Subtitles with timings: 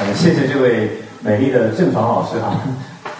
[0.00, 2.54] 呃，谢谢这位美丽的郑爽老师哈，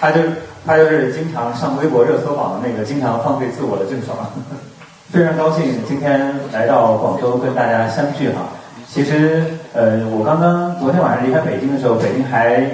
[0.01, 0.21] 他就
[0.65, 4.17] 他就是经常上微博热搜榜的那个经常放飞自我的郑爽，
[5.11, 8.47] 非常高兴今天来到广州跟大家相聚哈。
[8.87, 9.43] 其实
[9.75, 12.65] 呃，我刚刚昨天晚上离开北京的时候，北京还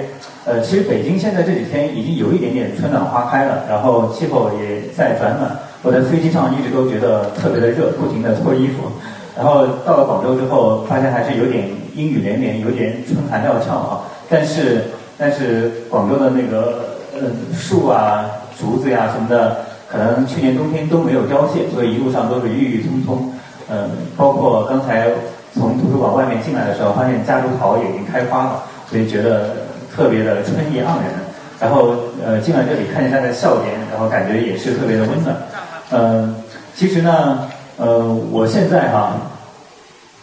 [0.45, 5.49] 呃，其实北京现在这几天已经有一点点春暖花开了，然后气候也在转暖。
[5.81, 8.83] 我在飞机上一直都觉得特别的热，不停的脱衣服。
[9.35, 14.01] 然后到了广州之后，发现还是有点阴雨连绵，有点春寒料峭啊。
[14.29, 14.83] 但是，
[15.17, 17.21] 但是广州的那个呃
[17.57, 18.25] 树啊、
[18.59, 19.57] 竹子呀什么的，
[19.89, 23.33] 可能去年冬天都没有凋谢，所以一路上都是郁郁葱葱。
[23.69, 25.07] 嗯，包括刚才
[25.53, 29.51] 从图书馆外面进来的时候，发现夹竹桃也已经开花了，所以觉得
[29.95, 31.05] 特别的春意盎然。
[31.59, 35.35] 然后呃进来这里看见大家的笑脸，然后感觉也是特别的温暖。
[35.91, 36.35] 嗯，
[36.75, 37.47] 其实呢。
[37.77, 37.99] 呃，
[38.31, 39.17] 我现在哈，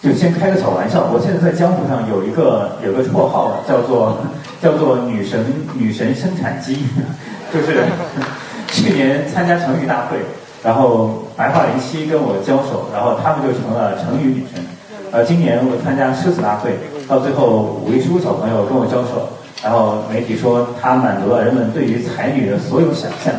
[0.03, 1.07] 就先开个小玩笑。
[1.13, 4.19] 我现在在江湖上有一个有个绰号，叫做
[4.61, 6.85] 叫做女神女神生产机，
[7.55, 7.85] 就是
[8.69, 10.19] 去年参加成语大会，
[10.65, 14.65] 然后白桦林七跟我交手，然后他们就成了成语女神。
[15.13, 16.73] 呃，今年我参加诗词大会，
[17.07, 19.29] 到最后五位书小朋友跟我交手，
[19.63, 23.33] 然后媒体说他满足了人们对于才女的所有想象。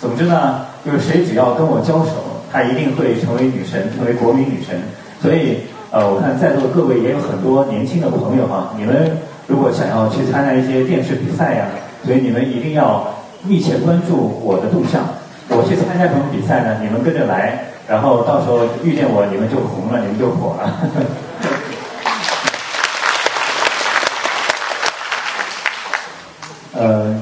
[0.00, 2.38] 总之呢，就是谁只要跟我交手。
[2.50, 4.80] 她一定会成为女神，成为国民女神。
[5.20, 5.58] 所以，
[5.90, 11.64] 呃，我看在座的各位也有很多年轻的朋友哈，你们如果想要去参加一些电视比赛呀，
[12.04, 13.08] 所以你们一定要
[13.42, 15.02] 密切关注我的动向。
[15.48, 16.76] 我去参加什么比赛呢？
[16.82, 20.76] 你们跟着来，然后到时候遇见我，你们就红了，你们就火了。
[26.76, 27.16] 呃。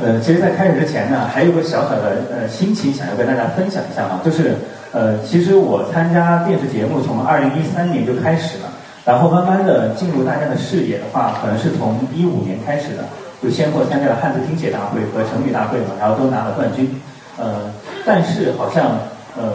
[0.00, 4.54] 呃，其实，在开始之前呢，还有个小小的呃心情想要跟大家分享一下哈，就是
[4.92, 8.72] 呃，其实我参加电视节目从二零一三年就开始了，
[9.04, 13.04] 然后慢慢的进入大家的视野的话，可能是从一五年开始的，
[13.42, 16.88] 就先后参加了汉字听写大会和成语大会嘛，然后都拿了冠军，
[17.36, 17.70] 呃，
[18.06, 18.98] 但是好像
[19.36, 19.52] 呃，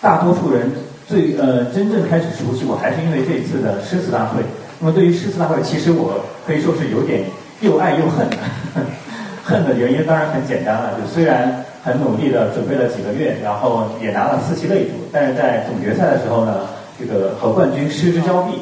[0.00, 0.72] 大多数人
[1.06, 4.42] 最呃真正开始熟悉我还是因为这次的诗词大会。
[4.80, 7.24] 那么对于诗词大会，其实我可以说是有点
[7.60, 8.26] 又爱又恨。
[9.46, 16.66] 恨的原因当然很简单了，就虽然很努力的准备了几个月，然后也拿了四期擂主，但是在总决赛的时候呢，
[16.98, 18.58] 这个和冠军失之交臂。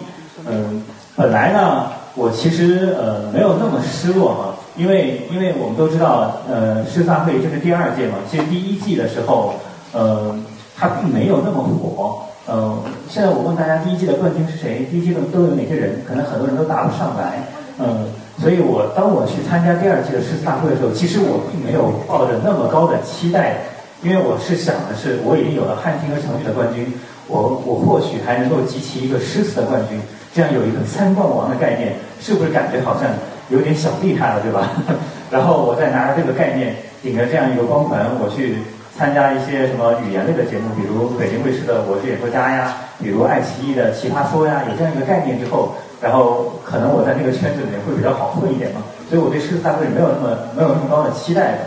[0.46, 0.82] 嗯，
[1.16, 1.86] 本来呢，
[2.16, 9.54] 我其实呃没有那么失落嘛，因为因为我们都知道，呃，世大会这是第二届嘛，其实第一季的时候，
[9.94, 10.38] 呃，
[10.76, 12.20] 它并没有那么火。
[12.46, 12.76] 呃，
[13.08, 14.86] 现在我问大家，第一季的冠军是谁？
[14.90, 16.04] 第一季的都有哪些人？
[16.06, 17.42] 可能很多人都答不上来。
[17.78, 18.04] 嗯。
[18.40, 23.56] 所以我当我去参加第二季的诗词大会的时候，其实我并没有抱着那么高的期待，
[24.02, 26.92] 因为我是想的是，我已经有了汉庭和成语的冠军，
[27.28, 30.00] 我我或许还能够集齐一个诗词的冠军，
[30.34, 33.08] 这样有一个三冠王的概念，是不是感觉好像
[33.50, 34.70] 有点小厉害了，对吧？
[35.30, 38.58] 然后我再拿着这个概念，顶着这样一个光环，我去
[38.96, 45.74] 参加一些什么语言类的节目，比如北京卫视的《我是演说家》呀，比如爱奇艺的《奇葩说》呀，有这样一个概念之后。
[46.02, 51.58] 然后可能我在那个圈子里面会比较好混一点嘛，所以我对诗词大会没有那么没有那么高的期待的，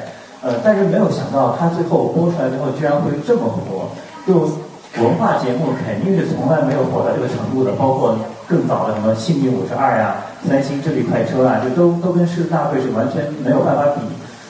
[0.46, 3.90] 呃，但是没有想到它最后播出来之后居然会这么火，
[4.30, 4.46] 就
[5.02, 8.14] 文化节目肯定是从来没有火到这个程度的，包括
[8.46, 10.18] 更早的什么《幸运五十二》呀、
[10.48, 14.02] 三星智力快车啊，就都都跟诗词大会是完全没有办法比。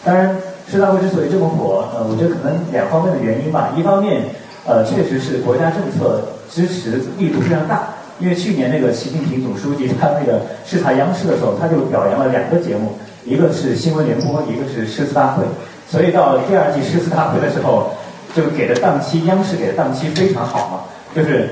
[0.03, 0.35] 当然，
[0.67, 4.21] 诗词大会之所以这么火，呃，我觉得可能两方面的原因吧，一方面，
[4.65, 7.87] 呃，确实是国家政策支持力度非常大。
[8.19, 15.43] 因为去年那个习近平总书记他那个视察央视的时候，他就表扬了两个节目，一个是新闻联播，一个是诗词大会。
[15.87, 17.91] 所以到第二季诗词大会的时候，
[18.35, 20.79] 就给的档期，央视给的档期非常好嘛，
[21.15, 21.49] 就是。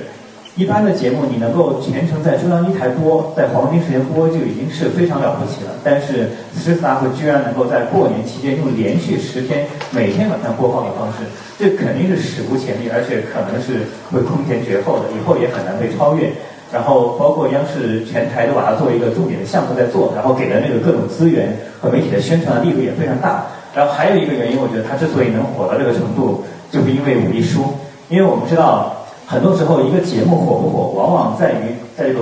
[0.57, 5.71] 一般的节目你能够全程在中央一台播，在黄金时间播就已经是非常了不起了。
[5.83, 11.27] 但是诗词大会居然能够在过年期间用连续十天每天晚上播放的方式，
[11.59, 16.31] 这肯定是史无前例，而且可能是会空前绝后的，以后也很难被超越。
[16.71, 21.51] 然后包括央视全台都把它作为一个重点的项目在做，然后给的那个各种资源
[21.81, 23.43] 和媒体的宣传力度也非常大。
[23.75, 27.75] 然后还有一个原因，我觉得它之所以能火到这个程度，就是因为武艺书，
[28.07, 28.95] 因为我们知道。
[29.27, 32.19] 很多时候，一个节目火不火，往往在于在这个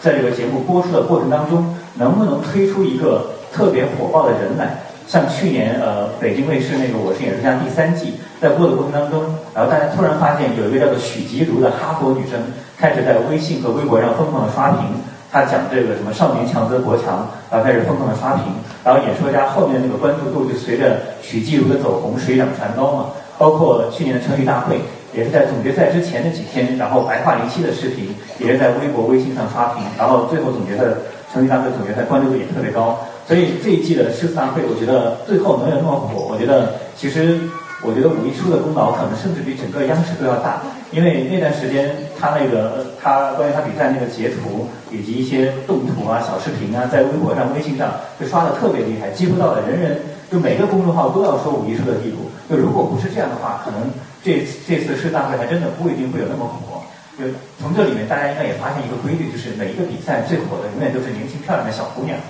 [0.00, 4.80] 在这个节目播出的过程当中，能不能推出一个特别火爆的人来。
[5.06, 9.20] 像去年呃，北京卫视那个《我是演说家》第三季在播的过程当中，
[9.52, 12.40] 然后大家突然发现有一个叫做许吉如的哈佛女生
[12.78, 14.86] 开始在微信和微博上疯狂的刷屏，
[15.30, 18.44] 她讲这个什么少年强则国强，然后开始疯狂的刷屏，
[18.82, 23.06] 然后演说家后面那个关注度就随着许吉如的走红水涨船高嘛。
[23.36, 24.78] 包括去年的成语大会。
[25.12, 30.84] 也是在总决赛之前的几天，然后白桦林七的视频也是在微博、微信上刷屏，然后最后总决赛
[31.32, 32.98] 成绩大会总决赛关注度也特别高。
[33.26, 37.38] 所以这一季的诗词大会，我觉得最后能有那么火，我觉得其实
[37.82, 40.60] 我觉得武艺书的功劳可能甚至比整个央视都要大，
[40.90, 49.98] 因为那段时间他那个他关于他比赛那个截图以及一些动图啊、小视频啊，在微博上、微信上就刷的特别厉害，几乎到了人人
[50.30, 52.30] 就每个公众号都要说武艺书的地步。
[52.50, 53.88] 就如果不是这样的话，可能
[54.22, 56.82] 这这次世大会还真的不一定会有那么火。
[57.18, 57.24] 就
[57.60, 62.16] 从这里面，大家应该也发现一个规律，就是每一个比赛最火的永远都是年轻漂亮的小姑娘。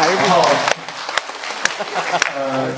[0.00, 0.42] 然后，
[2.36, 2.68] 呃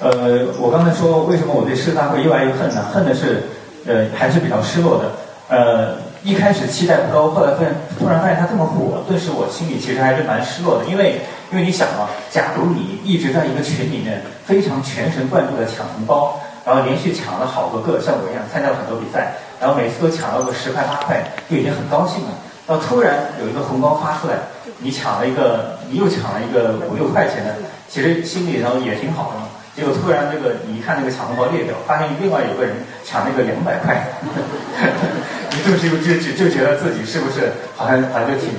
[0.00, 2.84] 呃，我刚才说为什么我对世大会又爱又恨呢？
[2.92, 3.42] 恨的是，
[3.86, 5.10] 呃，还是比较失落的。
[5.48, 11.20] 呃，一开始期待不高，后来发现突然发现它这么火，顿时我心里其实还是蛮失落的，因为。
[11.54, 22.30] 因为你想啊，假如你一直在一个群里面非常全神贯注的抢红包，然后连续抢了好多个，像我一样参加了很多比赛，然后每次都抢到个十块八块，就已经很高兴了。
[22.66, 24.34] 到突然有一个红包发出来，
[24.78, 27.54] 你抢了一个，你又抢了一个五六块钱的，
[27.88, 29.46] 其实心里头也挺好的嘛。
[29.76, 32.74] 结果突然这个你一看那个抢红包列表，发现另外有个人
[33.04, 34.10] 抢那个两百块，
[35.54, 38.50] 你是不是就就就觉得自己是不是好像好像就挺。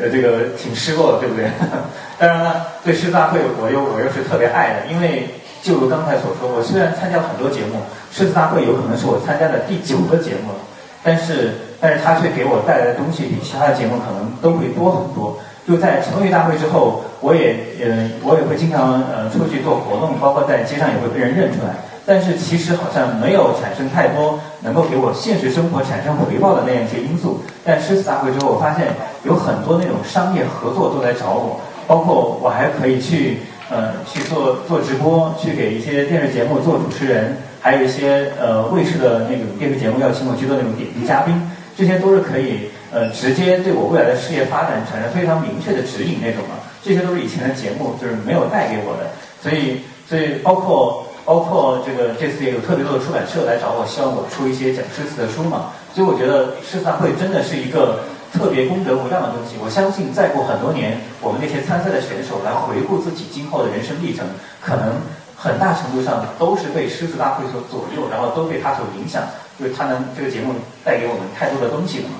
[0.00, 1.50] 呃，这个挺失落的，对不对？
[2.18, 5.28] 当然了，对诗词大会，我又我又是特别爱的，因为
[5.62, 7.80] 就如刚才所说，我虽然参加很多节目，
[8.10, 10.58] 诗词大会有可能是我参加的第九个节目了，
[11.02, 15.38] 但是但是它却给我带来的东西比其他的节目可能都会多很多。
[15.66, 17.54] 就在成语大会之后，我也
[17.84, 21.74] 呃我也会经常呃出去做活动，包括在街上也会被人认出来。
[22.06, 27.40] 但是其实好像没有产生太多能够给我现实生活产生回报的那样一些因素。
[27.64, 28.88] 但诗词大会之后，我发现
[29.24, 33.38] 有很多那种商业合作都来找我，包括我还可以去
[33.70, 41.34] 呃去做做直播，去给一些电视节目做主持人，还有一些呃卫视的那种电视节目要请我去做那种点评嘉宾，
[41.76, 46.56] 这些都是可以呃直接对我未来的事业发展产生非常明确的指引那种嘛。
[46.82, 49.10] 这些都是以前的节目就是没有带给我的，
[49.42, 51.04] 所以所以包括。
[51.28, 55.68] 包括这个这次也有特别多的出版社来找我，希望我出一些讲诗词的书嘛。
[55.92, 58.00] 所以我觉得诗词大会真的是一个
[58.32, 59.60] 特别功德无量的东西。
[59.60, 64.24] 我相信再过很多年，我们那些参赛的选手来回顾自己今后的人生历程，
[64.64, 64.96] 可能
[65.36, 69.20] 很大程度上都是被诗词大会所左右，然后都被它所影响，
[69.60, 72.16] 就是它能这个节目带给我们太多的东西了嘛。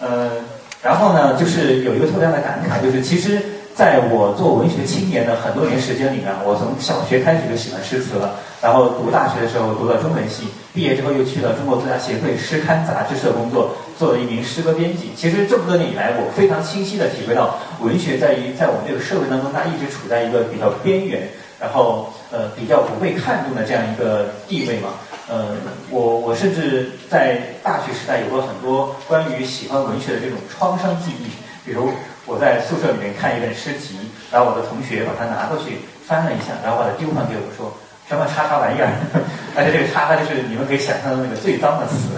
[0.00, 0.40] 呃，
[0.80, 3.60] 然后呢，就是有一个特别大的感慨，就是其实。
[3.74, 8.34] 在我做文学青年的很多年时间里面，我从小学开始就喜欢诗词了。
[8.60, 15.10] 然后读大学的时候读了中文系，毕业之后又去了中国作家协会诗刊杂志社工作，做了一名诗歌编辑。
[15.16, 21.26] 其实这么多年以来，我非常清晰地体会到，文学在于在我们这个社会当中，它一直处在一个比较边缘，
[21.58, 24.90] 然后呃比较不被看重的这样一个地位嘛。
[25.28, 25.56] 呃，
[25.90, 31.26] 我我甚至在大学时代有过很多关于喜欢文学的这种创伤记忆，
[31.64, 31.90] 比如。
[32.26, 33.98] 我在宿舍里面看一本诗集，
[34.30, 37.72] 然后我的同学把它拿过去翻了一下，然后把它丢还给我说
[38.08, 38.90] 什么叉叉玩意儿，
[39.58, 42.14] 而且这个叉叉就是你们可以想象的那个最脏的词，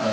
[0.00, 0.08] 嗯，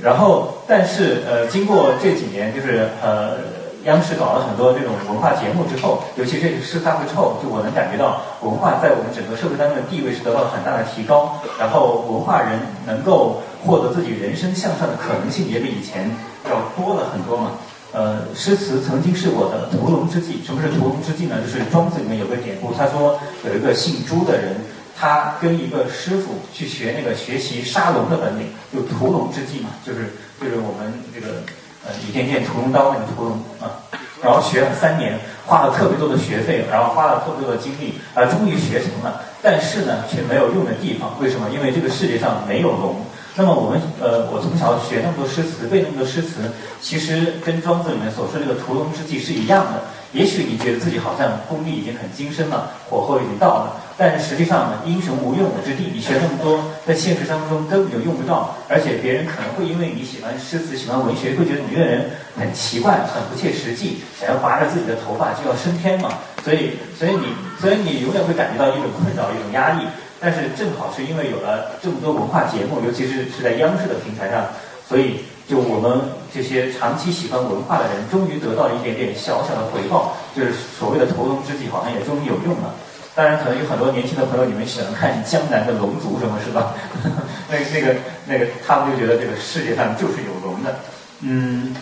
[0.00, 3.36] 然后但是呃经过这几年就是呃
[3.84, 16.08] 央视搞了很多这种文化节目之后，尤其这个诗大会之后，就我能感觉到文化在我们整个社会当中的地位是得到了很大的提高，然后文化人能够获得自己人生向上的可能性也比以前
[16.48, 17.52] 要多了很多嘛。
[17.94, 20.42] 呃，诗词曾经是我的屠龙之计。
[20.44, 21.36] 什么是屠龙之计呢？
[21.40, 24.56] 就是庄子里面有个典故，他说有一个姓朱的人，
[24.98, 31.38] 他跟一个师傅去学那个学习杀龙的本领，就屠龙之计嘛，就是就是我们这个
[31.86, 33.78] 呃倚天剑屠龙刀那个屠龙啊，
[34.20, 35.16] 然后学了三年，
[35.46, 41.14] 花了特别多的学费，然后花了特别多的精力，啊，终于学成了，但是呢，却没有用的地方。
[41.20, 41.48] 为什么？
[41.54, 43.06] 因为这个世界上没有龙。
[43.36, 46.38] 那么我们呃，我从小学那么多诗词，背那么多诗词，
[46.80, 49.82] 其实跟庄子里面所说这个屠龙之计是一样的。
[50.12, 55.90] 也许你觉得自己好像功力已经很精深了，火候已经到了，但是实际上呢，英雄无用武之地。
[55.92, 66.10] 你学那么多，在现实当中根本就用不到，而且别人可能会因为你喜欢诗词、喜欢文学，会觉得你这个人很奇怪、很不切实际，想要拔着自己的头发就要升天嘛。
[66.44, 69.82] 所以，所以你，所以你永远会感觉到一种困扰、一种压力。
[70.24, 74.46] 但是正好是因为有了这么多文化节目，尤其是是在央视的平台上，
[74.88, 76.00] 所以就我们
[76.32, 82.72] 这些长期喜欢文化的人，终于得到了一点点小小的回报，就是所谓的投龙之计，好像也终于有用了。
[83.14, 86.72] 当然，可能有很多年轻的朋友，你们喜欢看江南的龙族什么，是吧？
[87.52, 90.74] 那那个那个，他们就觉得这个世界上就是有龙的。
[91.20, 91.76] 嗯，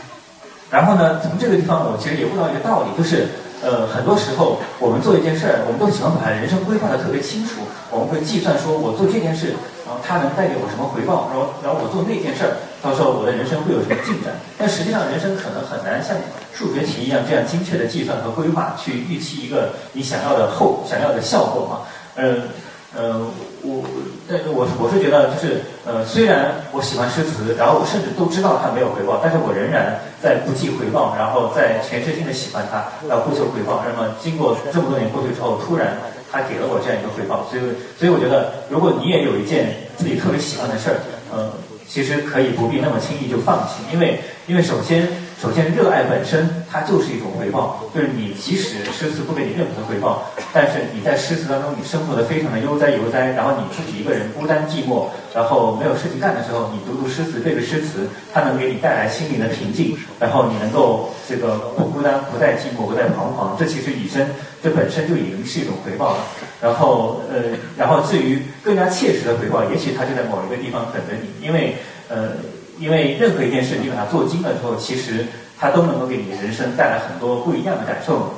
[0.69, 3.29] 然后呢，从这个地方，我其实也悟到一个道理，就是。
[3.63, 9.55] 呃，很多时候我们做一件事儿，我们都喜欢把人生规划的特别清楚，我们会计算说，我做这件事，
[9.87, 14.35] 然后它能带给我什么回报，然后然后我做那件事儿，到时候我的人生会有什么进展。
[14.59, 16.17] 但实际上，人生可能很难像
[16.53, 21.87] 数学题一样这样精确的计算和规划去预期一个你想要的后想要的效果嘛？
[22.17, 22.51] 嗯。
[22.95, 23.25] 呃，
[23.63, 23.83] 我，
[24.29, 33.83] 但是我我是觉得，就是呃，虽然我喜欢诗词，然后我甚至都知道它没有回报，但是我仍然在不计回报，然后在全身心的喜欢它，然后不求回报。
[33.89, 35.97] 那么经过这么多年过去之后，突然
[36.31, 37.63] 它给了我这样一个回报，所以
[37.97, 40.97] 所以我觉得，如果你也有一件自己特别喜欢的事儿，
[41.33, 41.49] 呃，
[41.89, 45.07] 其实可以不必那么轻易就放弃，因为因为首先。
[45.43, 50.23] 首先，热爱本身它就是一种回报，就是你即使诗词不给你任何的回报，
[50.53, 64.31] 但是你在诗词当中你生活的非常的悠哉悠哉，然后你自己一个人孤单寂寞，然后没有事情干的时候，你读读诗词背背诗词，它能给你带来心灵的平静，然后你能够这个不孤单、不再寂寞、不再彷徨，这其实以身
[64.63, 66.19] 这本身就已经是一种回报了。
[66.61, 71.75] 然后呃，然后至于更加切实的回报，也许它就在某一个地方等着你，因为
[72.09, 72.35] 呃。
[72.83, 75.25] 因为任何一件事，你把它做精了之后，其实
[75.57, 78.35] 它都能够给你人生带来很多不一样的感受。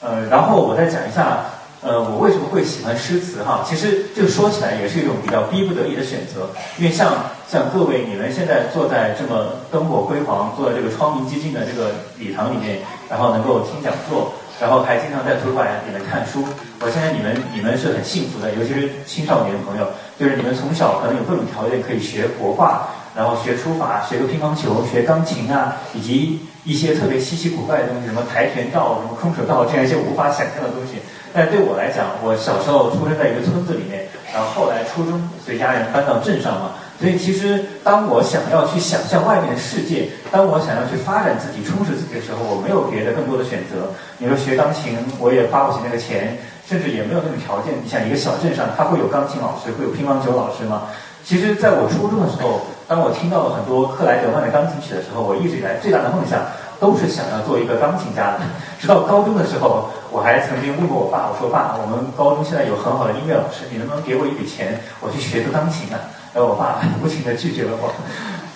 [0.00, 1.44] 呃，然后我再讲一下，
[1.82, 3.66] 呃，我为什么会喜欢诗词哈？
[3.66, 6.46] 其实这个说起来也是一种比较逼不得已的选择。
[6.78, 7.12] 因为像
[7.48, 12.78] 像各位你们现在坐在这么灯火辉煌、坐在这个窗明几净的这个礼堂里面，
[13.10, 16.46] 然后能够听讲座，然后还经常在图书馆里面看书，
[16.78, 19.86] 我相信你们你们是很幸福的，尤其是青少年朋友，
[20.16, 22.86] 就是你们从小可能有各种条件可以学国画。
[23.14, 30.98] 然后学书法，学个乒乓球，学钢琴啊，以及一些特别稀奇古怪的东西，什么跆拳道、什么空手道这样一些无法想象的东西。
[31.34, 43.92] 但对我来讲，我小时候出生在一个村子里面，然后后来初中随家人搬到镇上嘛，所以其实当我想要去想象外面的世界，当我想要去发展自己、充实自己的时候，我没有别的更多的选择。
[44.18, 46.36] 你说学钢琴，我也花不起那个钱，
[46.68, 47.72] 甚至也没有那种条件。
[47.82, 50.88] 你想一个小镇上，他会有钢琴老师，会有乒乓球老师吗？
[51.24, 52.60] 其实，在我初中的时候，
[52.92, 56.44] 当我听到了很多克莱德曼的钢琴曲的时候，我一直以来最大的梦想
[56.78, 58.36] 都是想要做一个钢琴家。
[58.78, 65.96] 直到高中的时候，我还曾经问过我爸，我说：“爸，我们高中现在有很好的音乐老师，你能不能给我一笔钱，我去学个钢琴呢？”
[66.36, 67.88] 然后我爸无情地拒绝了我。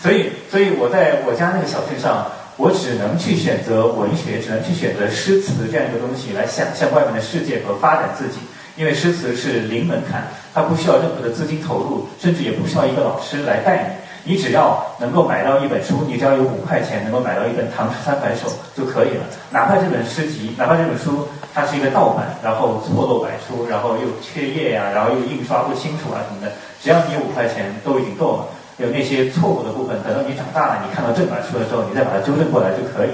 [0.02, 2.28] 所以，所以我在我家那个小镇上，
[2.59, 8.45] 我只能去选择文学，只能去选择诗词这样一个东西来想象外面的世界和发展自己。
[8.76, 14.05] 因为诗词是零门槛，它不需要任何的资金投入，甚至也不需要一个老师来带你。
[14.26, 19.25] 你只要能够买到一本书，你只要有五块钱能够买到一本《唐诗三百首》就可以了。
[19.50, 26.52] 哪怕这本诗集，哪怕这本书它是一个盗版，然后错漏百出，然后又缺页呀，然后又印刷不清楚啊什么的，
[26.83, 28.47] 只要你有五块钱都已经够了。
[28.78, 33.11] 有那些错误的部分，等到你长大了，你看到正版书的时候，你再把它纠正过来就可以。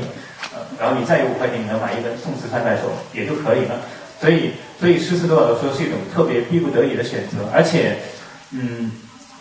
[0.51, 3.77] 呃，然后你再有五块钱，你能买一本《宋词三百首》也就可以了。
[4.21, 7.97] 所以，所以诗词对我来说是一种特别逼不得已的选择，而且，
[8.51, 8.91] 嗯，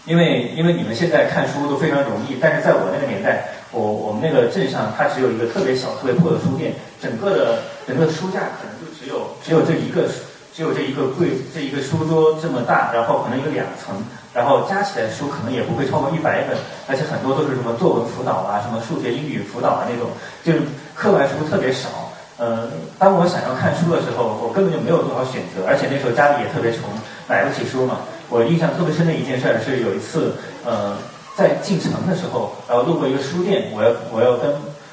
[0.05, 10.09] 因为因为你们现在看书都非常容易，但是在我那个年代，我我们那个镇上它只有一个特别小、特别破的书店，整个的整个书架可能就只有只有这一个，
[10.55, 13.93] 只有这一个柜这一个书桌这么大，然后可能有两层，
[14.33, 16.57] 然后加起来书可能也不会超过一百本，
[16.89, 20.09] 而且很多都是什么作文辅导啊、什么数学、英语辅导啊那种，
[20.43, 20.65] 就是
[20.95, 22.09] 课外书特别少。
[22.41, 22.67] 呃，
[22.97, 26.89] 当我想要看书的时候，我根本就没有多少选择，而且那时候家里也特别穷，
[27.27, 27.99] 买不起书嘛。
[28.31, 30.31] 我印象特别深的一件事是，有一次，
[30.63, 30.95] 呃，
[31.35, 34.47] 在进城的时候，然后路过一个书店，我要我要跟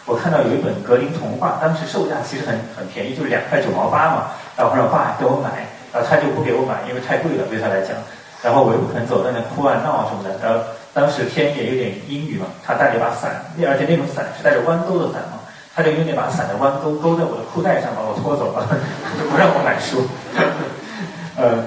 [0.07, 4.35] 我看到有一本格林童话，当时售价其实很很便宜，就是两块九毛八嘛。
[4.59, 7.95] 然后我让爸给我买，然后他就不给我买，因为太贵了对他来讲。
[8.43, 10.35] 然后我又不肯走，在那哭啊闹啊什么的。
[10.43, 10.59] 然后
[10.93, 13.39] 当时天也有点阴雨嘛，他带了一把伞，
[13.71, 15.39] 而且那种伞是带着弯钩的伞嘛。
[15.79, 18.67] 他就用那把伞的弯钩勾在我的裤带上，把我拖走了，
[19.15, 20.03] 就 不让我买书。
[21.39, 21.63] 呃，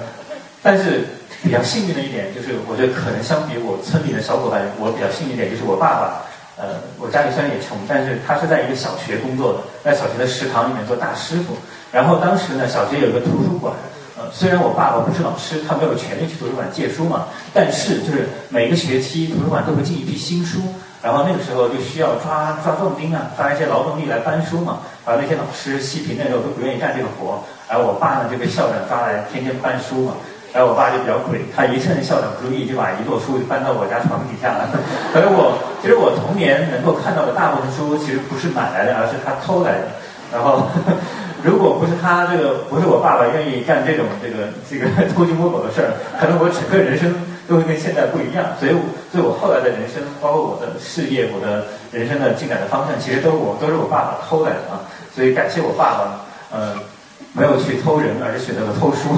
[0.62, 1.08] 但是
[1.42, 6.22] 比较幸运的一点就是，我觉得可能相比我村里的小伙伴，我比较幸运一点就是我爸爸，
[6.56, 11.58] 呃，我家里虽然也穷，但是他是在一个小学工作的，在小学的食堂里面做大师傅。
[11.90, 13.74] 然后当时呢，小学有一个图书馆，
[14.16, 20.62] 呃，虽然我爸爸不是老师，他没有权利去图书馆借书嘛，但是就是每个学期图书馆都会进一批新书。
[21.02, 24.78] 然后那个时候就需要抓抓壮丁啊，抓一些劳动力来搬书嘛。
[25.04, 30.14] 而那些老师细皮嫩肉都不愿意干这个活，而我爸呢就被校长抓来天天搬书嘛。
[30.52, 34.68] 然后我爸就比较鬼，他一趁校长不注意，就把一摞书搬到我家床底下了。
[35.12, 39.88] 所以我其实我童年能够看到的大部分书，其实不是买来的，而是他偷来的。
[40.32, 40.68] 然后
[41.42, 47.12] 如果不是他这个，不是我爸爸愿意干这种这个这个 偷鸡摸狗的事儿，可能我整个人生。
[47.48, 48.72] 都会跟现在不一样，所以，
[49.10, 54.86] 所以我后来的人生，包括我的事业，我的人生的进展的方向，其实都是我都是我爸爸偷来的啊。
[55.12, 56.20] 所以感谢我爸爸，
[56.52, 56.72] 呃，
[57.32, 59.16] 没有去偷人，而是选择了偷书。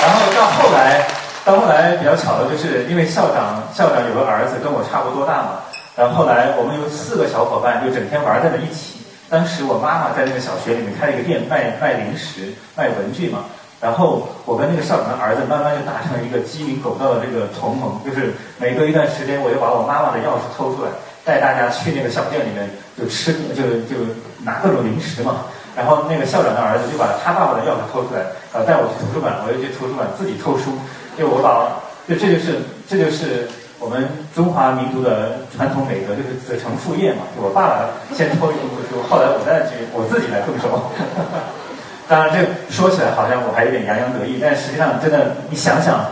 [0.00, 1.06] 然后到后来，
[1.44, 5.60] 到后来比较巧的就是，因为校长校长有个儿子跟我差不多大嘛，
[5.96, 9.04] 然后后来我们有四个小伙伴就整天玩在了一起。
[9.28, 13.40] 当时我妈妈在那个小学里面开了一个店，卖卖零食、卖文具嘛。
[13.80, 20.90] 然后我跟那个校长的儿子慢慢就达成了一个鸡鸣狗盗的这个同盟，就是每隔一段时间，我就把我妈妈的钥匙偷出来，
[21.24, 24.02] 带大家去那个小店里面就吃，就就
[24.44, 25.46] 拿各种零食嘛。
[25.76, 28.22] 然后那个校长的儿子就把他爸爸的钥匙偷出来，
[28.52, 30.72] 呃，带我去图书馆，我又去图书馆自己偷书。
[31.18, 31.76] 就我把，
[32.08, 33.48] 就这就是这就是
[33.78, 37.28] 我们中华民族的传统美德，就是子承父业嘛。
[37.36, 40.92] 就我爸爸先偷一部书，后来我再去我自己来动手。
[42.08, 46.06] 当然，这说起来好像我还有点洋洋得意，但实际上真的你想想，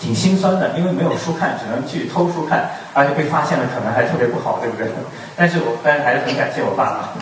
[0.00, 4.86] 挺心酸的，因为没有书看，只能去偷书看，而且被发现了可能还特别不好，对不对？
[5.36, 7.14] 但是我但是还是很感谢我爸爸。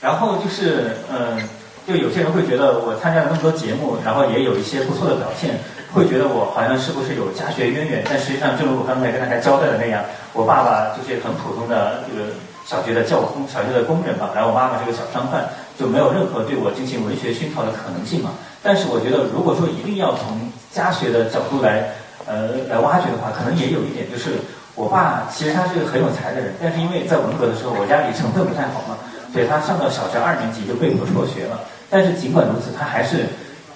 [0.00, 1.40] 然后就是，嗯，
[1.88, 5.56] 就有些人会觉得我参加了那么多节目，然后也有一些不错的表现，
[5.92, 8.04] 会觉得我好像是不是有家学渊源？
[8.08, 12.30] 但实际上，正如我刚才跟大家交代的那样，我爸爸就是很普通的这个
[12.66, 14.28] 小学的教工，小学的工人吧。
[14.34, 18.30] 然后我妈妈是个小商贩，就没有任何对我进行文学熏陶的可能性嘛。
[18.62, 20.40] 但是我觉得，如果说一定要从
[20.72, 21.90] 家学的角度来，
[22.26, 24.40] 呃，来挖掘的话，可能也有一点，就是
[24.74, 28.96] 我爸其实他是个很有才的人，但是因为在文革的时候，我家里成分不太好嘛。
[29.32, 31.58] 所以他上到小学二年级就被迫辍学了，
[31.90, 33.26] 但是尽管如此，他还是，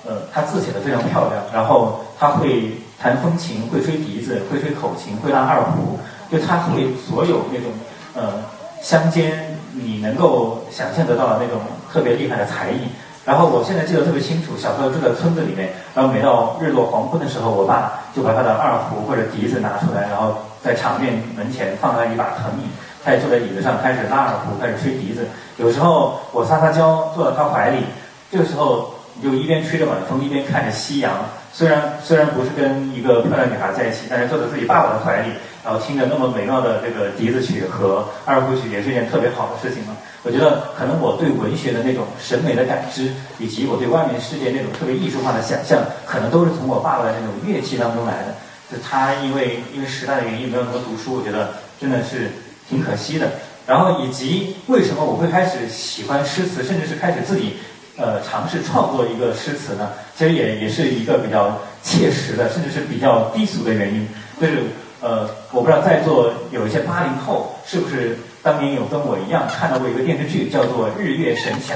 [0.06, 5.98] 呃，他字写的非常漂亮，然后他会弹风琴，会吹笛子，会吹口琴，会拉二胡，
[6.30, 7.72] 就他会所有那种，
[8.14, 8.38] 呃，
[8.82, 11.60] 乡间你能够想象得到的那种
[11.92, 12.88] 特别厉害的才艺。
[13.24, 22.64] 然后我现在记得特别清楚，小时候住在村子里面，然后每到日落黄昏的时候，我爸就把他的二胡或者笛子拿出来，然后在场面门前放了一把藤椅。
[23.04, 25.26] 他也坐在椅子上，开始拉二胡，开始吹笛子。
[25.56, 27.84] 有时候我撒撒娇，坐到他怀里，
[28.30, 31.12] 这个时候你就一边吹着晚风，一边看着夕阳。
[31.52, 35.32] 虽然虽然不是跟一个漂亮女孩在一起，但是坐在自己爸爸的怀里，
[35.64, 39.96] 然后听着那么美妙的这个笛子曲和二胡曲，也是一件特别好的事情嘛。
[40.22, 48.34] 我觉得可能我对文学的那种审美的感知，以及我对外面世界那种特别艺术化的想象，可能都是从我爸爸的那种乐器当中来的。
[48.70, 52.30] 就他因为因为时代的原因没有那么读书，我觉得真的是。
[52.68, 53.30] 挺可惜的，
[53.66, 57.54] 然后以及为什么我会开始喜欢诗词，甚至是开始自己，
[57.96, 59.88] 呃，尝试创作一个诗词呢？
[60.14, 64.06] 其实也也是一个比较切实的，甚至是比较低俗的原因。
[64.38, 64.64] 就是
[65.00, 71.74] 呃，我不知道在座有一些八零后是不是当年有跟我一样看到过一个电视剧，叫做《日月神侠》，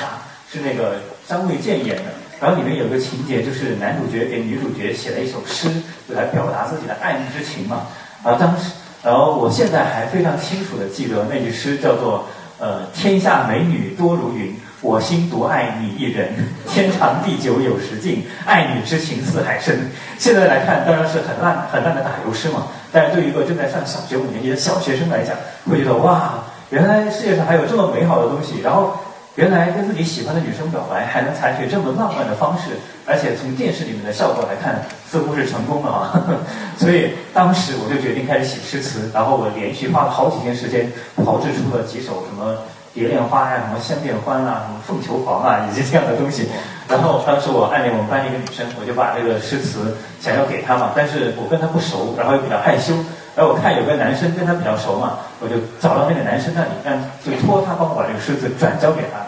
[0.53, 2.05] 是那个张卫健演的。
[2.41, 5.69] 然后里面有个情节，就是男主角给女主角写了一首诗，
[6.09, 7.87] 就来表达自己的爱慕之情嘛。
[8.25, 8.73] 然后当时。
[9.05, 12.25] 然后我现在还非常清楚的记得那句诗，叫做
[12.61, 16.35] “呃，天下美女多如云，我心独爱你一人。
[16.69, 19.79] 天长地久有时尽，爱你之情似海深。”
[20.19, 22.67] 现在来看，当然是很烂很烂的打油诗嘛。
[22.93, 25.35] 但是对于一个正在上小学五年级的小学生来讲，
[25.71, 28.61] 会觉得哇，原来世界上还有这么美好的东西。
[28.61, 28.95] 然后。
[29.35, 34.79] 原来跟自己喜欢的女生表白还能采取这么浪漫的方式，而且从电视里面的效果来看，
[35.11, 36.23] 似乎是成功了啊！
[36.77, 40.87] 所以当时我就决定开始写诗词，然后我连续花了好几天时间
[41.25, 42.53] 炮制出了几首什么
[42.95, 46.49] 《蝶恋花》呀、什么《相见欢》啊、什么《凤求凰》啊，以及这样的东西。
[46.89, 52.93] 然后当时我暗恋我们班一个女生，我就把这个诗词想要给她嘛，但是我跟她不熟，然后又比较害羞。
[53.35, 56.93] 然后我看有个男生跟她比较熟嘛，我就找到那个男生那里，让
[57.25, 59.25] 就托他帮我把这个诗词转交给他。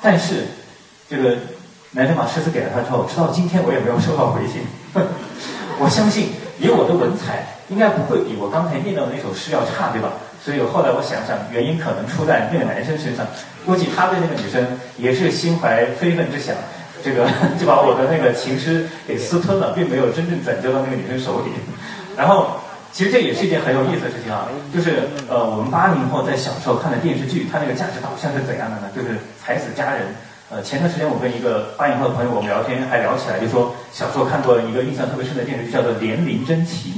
[0.00, 0.46] 但是
[1.08, 1.34] 这个
[1.90, 4.62] 男生把诗词给了他之后，直到今天我也没有收到回信。
[5.82, 10.10] 我相信以我的文采，应该不会比我刚才念到的那首诗要差，对吧？
[10.42, 13.26] 所以后来我想想，原因可能出在那个男生身上。
[13.66, 16.54] 估计他对那个女生也是心怀非分之想，
[17.04, 21.52] 这个就把我的那个情诗给私吞了，并没有真正转交到那个女生手里。
[22.16, 22.58] 然后。
[22.92, 28.90] 其实这也是一件很有意思的事情啊，就是呃，我们八零后在小时候看的电视剧，它那个价值导向是怎样的呢？
[28.92, 30.02] 就是才子佳人。
[30.50, 36.90] 呃，前段时间我跟一个八零后的朋友我们聊天，还聊起来，就说小时候看过一个印象特别深的电视剧，叫做《莲陵真奇》，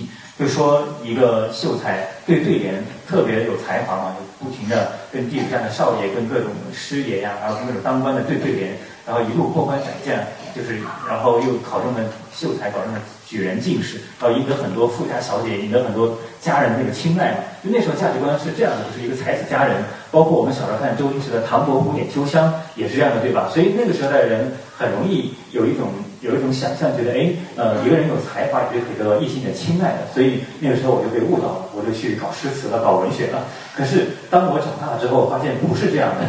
[0.42, 8.76] 就说一个秀才对对联特别有才华嘛，就不停的跟地主家的少爷、跟各种师爷呀，还有跟各种当官的对对联，
[9.06, 10.18] 然后一路过关斩将，
[10.52, 12.00] 就是然后又考中了
[12.34, 13.00] 秀才，考中了。
[13.24, 17.38] 举人进士，然后赢得很多富家小姐，赢得很多家人的那个青睐嘛。
[17.64, 19.82] 就那时候价值观是这样的，就是一个才子佳人。
[20.10, 23.48] 包括我们小时候看周星驰的《唐伯虎点秋香》也是这样的，对吧？
[23.50, 25.88] 所以那个时候的人很容易有一种
[26.22, 33.42] 有一种想象，觉得哎，呃，一个人有才华，觉得可以得到异性的青睐的，所以那个时候我就被误导了，我就去搞诗词了，搞文学了。
[33.76, 36.22] 可是当我长大了之后，发现不是这样的，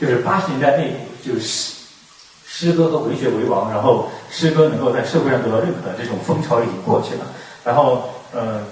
[0.00, 0.86] 就是八十年代那
[1.26, 1.74] 就是诗
[2.46, 7.26] 诗歌和文学为王，然后诗歌能够在社会上得到认可的，这种风潮已经过去了。
[7.64, 8.62] 然后呃，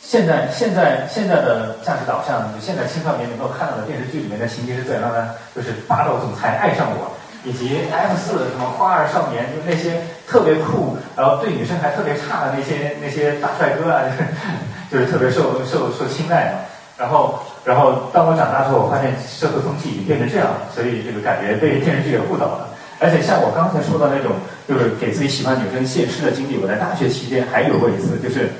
[0.00, 5.30] 现在现在现在的价值导向，就现在青少年能够看到的电视剧里面的情节是怎样的呢？
[5.56, 7.10] 就是霸道总裁爱上我。
[7.44, 14.02] 以及 F 四什么花儿少年，就那些特别酷，然后对女生还特别差的那些那些大帅哥啊，
[14.92, 16.60] 就是特别受受受青睐嘛。
[16.98, 22.68] 然后然后当我长大之后，我发现社会风气已经变成这样，所以这个感觉被电视剧给误导了。
[23.00, 24.32] 而且像我刚才说的那种，
[24.66, 28.50] 就是给自己喜欢女生献诗的经历，我在大学期间还有过一次，就是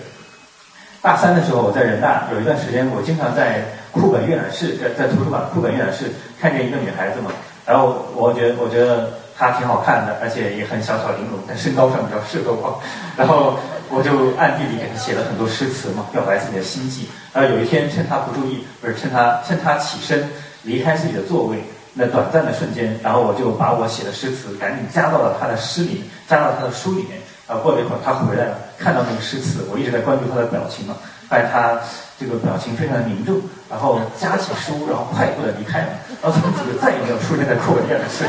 [1.02, 6.06] 大三的时候我在人大有一段时间，我经常在库本阅览室，在在图书馆库本阅览室
[6.40, 7.32] 看见一个女孩子嘛。
[7.66, 12.82] 然后我觉得，我觉得她挺好看的，而且也很小巧玲珑，在身高上比较适合我。
[13.16, 13.54] 然后
[13.88, 17.08] 我就暗地里给她写了很多诗词嘛，表白自己的心迹。
[17.32, 20.28] 然后有一天趁她不注意，不是趁她趁她起身
[20.64, 21.62] 离开自己的座位
[21.94, 27.20] 那短暂的瞬间，然后我就把我写的诗词赶紧加到了她的诗里，加到她的书里面。
[27.46, 30.96] 然后过了一会儿，她回来了，看到那个诗词，我一直在关注她的表情嘛，
[31.28, 31.78] 发现她。
[32.18, 35.88] 这个表情非常的凝重，然后夹起书，然后快步的离开了，
[36.20, 38.24] 然后从此就再也没有出现在课本院的视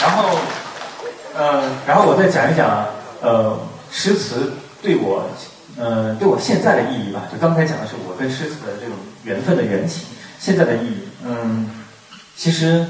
[0.00, 0.38] 然后，
[1.34, 2.86] 呃，然后我再讲一讲，
[3.20, 3.58] 呃，
[3.90, 5.28] 诗词对我，
[5.76, 7.22] 呃，对我现在的意义吧。
[7.32, 10.06] 就刚才讲的是我跟诗词的这种缘分的缘起，
[10.38, 11.68] 现在的意义，嗯，
[12.36, 12.86] 其实，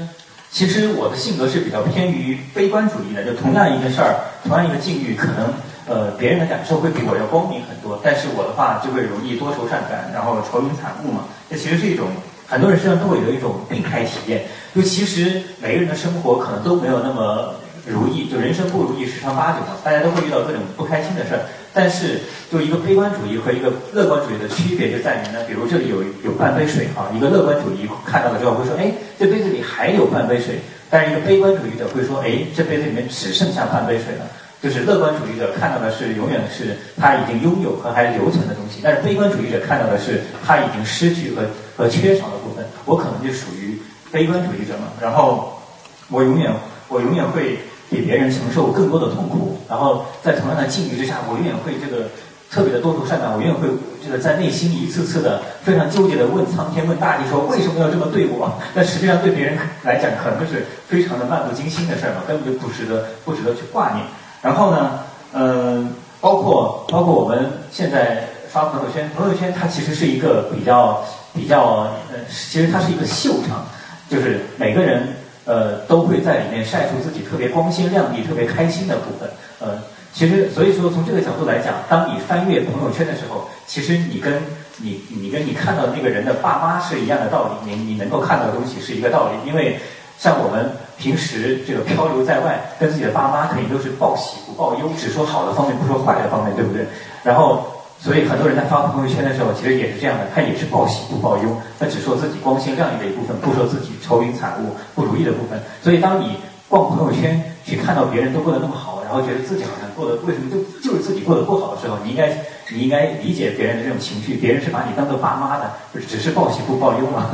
[0.51, 3.23] 其实我的性格是比较偏于悲观主义的。
[3.23, 5.51] 就同样一个事儿，同样一个境遇，可能。
[5.87, 11.25] 呃，别人的感受会比我要光明很多，但是我的话就会容易多愁善感，然后愁云惨雾嘛。
[11.49, 12.07] 这其实是一种
[12.47, 14.45] 很多人身上都会有一种病态体验。
[14.73, 17.53] 就其实每个人的生活可能都没有那么
[17.85, 21.41] 如意，就人生不如意十常八九嘛，大家都会遇到各种不开心的事儿。
[21.73, 30.59] 但是，就一个悲观主义和一个乐观主义的区别就在于呢，比如这里有有半杯水哈，一个乐观主义看到了之后会说，哎，这杯子里还有半杯水。
[30.89, 34.25] 但是一个悲观主义者会说，哎，这杯子里面只剩下半杯水了。
[34.63, 41.41] 就是乐观主义者看到的是永远是他已经拥有和还留存的东西，但是悲观主义者看到的是他已经失去和
[41.75, 42.65] 和缺少的部分。
[42.85, 43.77] 我可能就属于
[44.09, 45.61] 悲观主义者嘛，然后
[46.07, 46.49] 我永远
[46.87, 52.07] 我永远会比别人承受更多的痛苦，然后在同样的境遇之下，我永远会这个
[52.49, 53.67] 特别的多愁善感，我永远会
[54.01, 58.49] 这个在内心一次次的非常纠结的问苍天问大地说为什么要这么对我？
[58.73, 64.05] 但实际上对别人来讲可能就是非常的漫不经心的事儿嘛，根本就不值得不值得去挂念。
[64.43, 64.99] 然后呢，
[65.31, 65.87] 呃，
[66.19, 71.01] 包括包括我们现在刷朋友圈，朋友圈它其实是一个比较
[71.33, 73.65] 比较呃，其实它是一个秀场，
[74.09, 75.07] 就是每个人
[75.45, 79.29] 呃都会在里面晒出自己特别光鲜亮丽、特别开心的部分。
[79.61, 79.79] 呃，
[80.13, 84.43] 其实所以说从这个角度来讲，当你翻阅朋友圈的时候，其实你跟
[84.79, 89.79] 你你跟你看到那个人的爸妈是一样的道理，你你能够看到的东西是一个道理，因为。
[90.17, 96.85] 像我们平时这个漂流在外，跟自己的爸妈肯定都是报喜不报忧，只说好的方面，不说坏的方面，对不对？
[97.23, 97.65] 然后，
[97.99, 101.43] 所以很多人在发朋友圈的时候，其实也是这样的，他也是报喜不报忧，
[101.79, 105.59] 他只说自己光鲜亮丽的一部分，不说自己愁云惨雾、不如意的部分。
[105.81, 106.37] 所以，当你
[106.69, 112.29] 逛朋友圈去看到别人都过得那么好，然后觉得自己好像过得为什么就就是自己过得不好的时候，你应该
[112.71, 117.29] 你应该理解别人的这种情绪，别人是把你当做爸妈的，就是只是报喜不报忧嘛。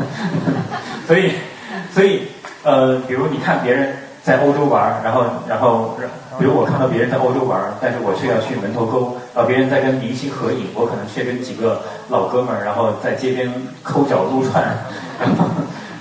[1.05, 1.33] 所以，
[1.93, 2.23] 所以。
[2.63, 5.97] 呃，比如你看别人在欧洲玩，然后然后，
[6.37, 14.63] 比如我看到别人在欧洲玩，但是我却要去门头沟，呃，别人在跟明星合影，我可能却跟几个老哥们儿，然后在街边抠脚撸串，
[15.19, 15.45] 然后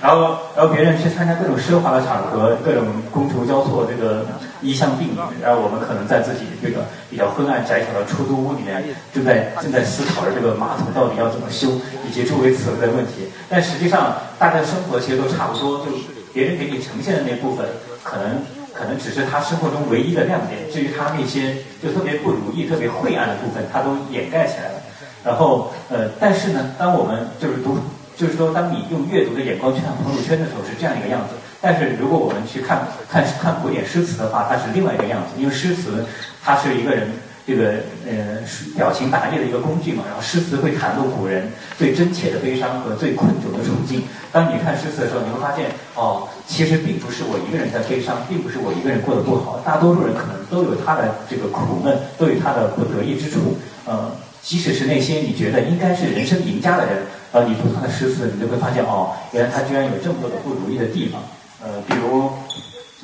[0.01, 4.25] 然后然后别人去参加各种奢华的场合，各种觥筹交错，这个
[4.61, 11.67] 衣香鬓影，然后我们可能在自己这个比较昏暗窄小的出租屋里面，正在正在思考着这个马桶到底要怎么修，
[12.05, 13.31] 以及周围此类的问题。
[13.47, 16.18] 但实际上，大家生活其实都差不多，就。
[16.33, 17.65] 别人给你呈现的那部分，
[18.03, 18.41] 可能
[18.73, 20.59] 可能只是他生活中唯一的亮点。
[20.71, 24.81] 至于他那些就特别不如意、特别晦暗的部分，他都掩盖起来了。
[25.23, 27.77] 然后，呃，但是呢，当我们就是读，
[28.15, 31.35] 就是说，当你用阅读的眼光去看朋友圈的时候，是这样一个样子。
[31.61, 35.39] 但是如果我们去看看看古典诗词的话，它是另外一个样子。
[35.41, 36.05] 因为诗词，
[36.43, 37.09] 它是一个人。
[37.49, 37.71] 这个
[38.05, 38.37] 呃
[38.77, 44.03] 表情达意的一个工具嘛，然后诗词会袒露古人最真切的悲伤和最困窘的处境。
[44.31, 53.57] 当你看诗词的时候，你会发现，哦，其实并不是我一个人在悲伤，并不是我一个人过得不好，大多数人可能都有他的这个苦闷，都有他的不得意之处。
[53.85, 54.11] 呃，
[54.43, 61.19] 即使是那些你觉得应该是人生赢家的人，呃，你读他的诗词，你就会发现，哦，原来他居然有这么多的不如意的地方。
[61.63, 62.29] 呃，比如，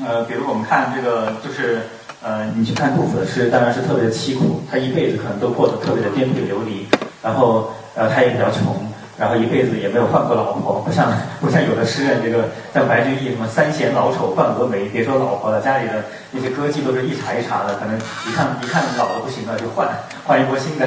[0.06, 1.82] 呃，比如我们看这个，就是
[2.26, 6.88] 呃，你去看杜甫的诗，当然是特别的凄苦，他一辈子可能都过得特别的颠沛流离，
[7.22, 8.76] 然后呃，他也比较穷。
[9.16, 11.08] 然后一辈子也没有换过老婆，不像
[11.40, 19.88] 不像有的诗人，这个像白居易什么三贤老丑换蛾眉，别说老婆了，家里的那些歌妓都是一茬一茬的，可能一看一看老的不行了就换
[20.26, 20.86] 换一波新的。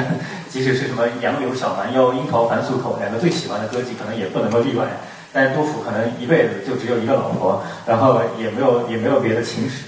[0.51, 4.85] 即使是什么杨柳小蛮腰、樱桃樊素口两个最喜欢的歌妓，可能也不能够例外。
[5.33, 9.85] 但是杜甫可能一辈子就只有一个老婆，然后也没有也没有别的情史。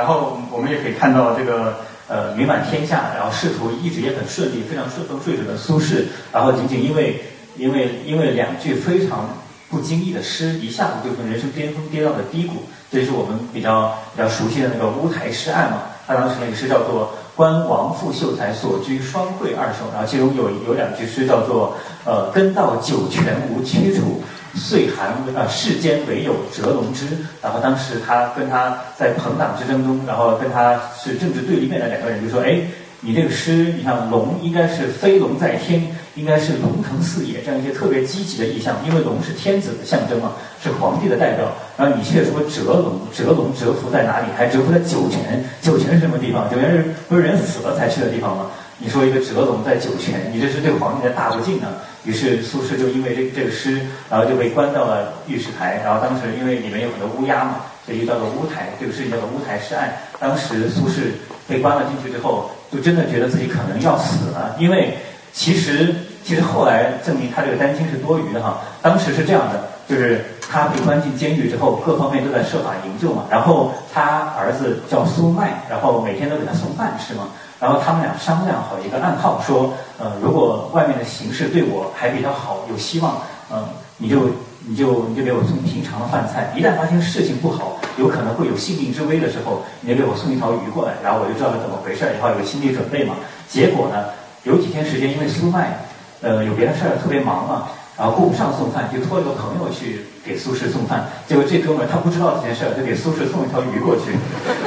[0.00, 1.74] 然后我们也可以看到这个
[2.08, 7.20] 呃名满天下，然后仕途一直也很顺利，非常顺风顺水的苏轼，然后仅仅因为。
[7.56, 9.28] 因为因为两句非常
[9.68, 12.62] 不经意的诗，一下子就从人生巅峰跌到了低谷。
[12.90, 15.82] 这是我们比较比较熟悉的那个乌台诗案嘛。
[16.06, 24.22] 他当时那个诗叫做“观王父秀才所居双汇二首”，然后其中有有两句诗叫做“呃，根到九泉无缺处，
[24.54, 27.06] 岁寒呃世间唯有蛰龙之”。
[27.42, 31.16] 然后当时他跟他在朋党之争中，然后跟他是。
[31.18, 32.60] 政治对立面的两个人就说：“哎，
[33.00, 34.86] 你这个诗，你看龙应该是。
[34.86, 35.86] 飞龙在天。”
[36.16, 36.54] 应该是。
[36.58, 39.32] 龙腾四野这样一些特别积极的意象，因为龙是。
[39.32, 40.32] 天子的象征嘛，
[40.62, 40.70] 是。
[40.72, 41.46] 皇帝的代表。
[41.78, 44.26] 然后你却说蛰龙，蛰龙蛰伏在哪里？
[44.36, 45.44] 还蛰伏在酒泉？
[45.62, 46.00] 酒泉是。
[46.00, 46.50] 什么地方？
[46.50, 46.84] 酒泉是。
[47.08, 47.22] 不是。
[47.22, 48.46] 人死了才去的地方吗？
[48.80, 51.68] 你说一个蛰龙在酒泉，你这是对皇帝的大不敬啊！
[52.04, 55.80] 于是苏轼就因为这这个诗，然后就被关到了御史台。
[55.84, 58.70] 然后当时因为里面有很多乌鸦嘛，所以就叫做乌台。
[58.80, 59.92] 这个事情叫做乌台诗案。
[60.18, 61.12] 当时苏轼
[61.46, 64.96] 被关了进去之后，就真的觉得自己可能要死了，因为
[65.32, 65.94] 其实。
[66.22, 68.60] 其实后来证明他这个担心是多余的哈。
[68.82, 73.24] 当时是这样的，就是他被关进监狱之后，各方面都在设法营救嘛。
[73.30, 77.28] 然后他儿子叫苏迈，然后每天都给他送饭吃嘛。
[77.60, 83.18] 然后他们俩商量好一个暗号，说呃，如果外面的形势对我还比较好，有希望，
[83.52, 83.62] 嗯，
[83.98, 84.30] 你就
[84.66, 86.52] 你就你就给我送平常的饭菜。
[86.56, 93.14] 一旦发现事情不好，有可能会有性命之危的时候，你就给我送一条鱼过来，然后我就知道是怎么回事，以后有个心理准备嘛。
[93.46, 94.06] 结果呢，
[94.44, 95.78] 有几天时间，因为苏迈。
[96.22, 101.08] 呃，有别的事儿特别忙嘛，然后顾不上送饭，就托一个朋友去给苏轼送饭。
[101.26, 104.12] 结果这哥们儿他不知道这件事儿，就给苏轼送一条鱼过去。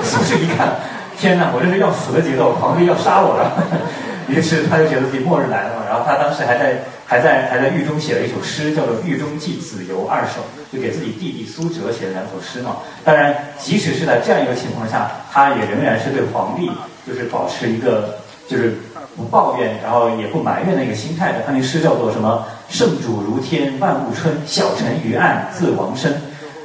[0.02, 0.74] 苏轼一看，
[1.18, 3.52] 天哪，我这是要死的节奏，皇帝要杀我了。
[4.28, 5.84] 于是他就觉得自己末日来了嘛。
[5.88, 10.42] 然后他当时还在还在还在狱中写了一首诗，叫做《狱中寄子由二首》，
[10.74, 12.78] 就给自己弟弟苏辙写了两首诗嘛。
[13.04, 16.72] 当然，即使是在这样一个情况下，他也仍然是对皇帝
[17.06, 18.78] 就是保持一个就是。
[19.16, 21.44] 不抱怨，然后也不埋怨的一个心态的。
[21.46, 22.44] 他那诗叫做什么？
[22.68, 26.20] 圣主如天，万物春；小臣于案，自亡身。